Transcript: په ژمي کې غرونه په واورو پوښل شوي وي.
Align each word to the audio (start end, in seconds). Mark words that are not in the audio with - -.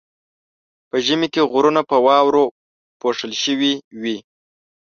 په 0.89 0.97
ژمي 1.05 1.27
کې 1.33 1.41
غرونه 1.51 1.81
په 1.89 1.97
واورو 2.05 2.43
پوښل 3.01 3.31
شوي 3.43 3.73
وي. 4.01 4.17